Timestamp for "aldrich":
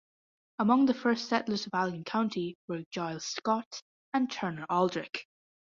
4.67-5.27